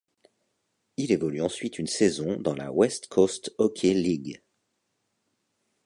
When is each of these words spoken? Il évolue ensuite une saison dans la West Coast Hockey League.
Il 0.97 1.11
évolue 1.11 1.43
ensuite 1.43 1.77
une 1.77 1.85
saison 1.85 2.35
dans 2.39 2.55
la 2.55 2.71
West 2.71 3.05
Coast 3.07 3.53
Hockey 3.59 3.93
League. 3.93 4.41